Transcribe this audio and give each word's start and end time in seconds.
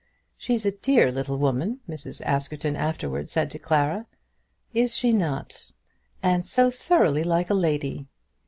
"She's 0.35 0.65
a 0.65 0.71
dear 0.71 1.11
little 1.11 1.37
woman," 1.37 1.79
Mrs. 1.87 2.23
Askerton 2.25 2.75
afterwards 2.75 3.31
said 3.31 3.51
to 3.51 3.59
Clara. 3.59 4.07
"Is 4.73 4.97
she 4.97 5.11
not?" 5.11 5.65
"And 6.23 6.43
so 6.43 6.71
thoroughly 6.71 7.23
like 7.23 7.51
a 7.51 7.53
lady." 7.53 8.07